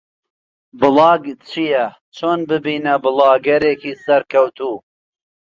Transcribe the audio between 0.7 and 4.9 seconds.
بڵاگ چییە؟ چۆن ببینە بڵاگەرێکی سەرکەوتوو؟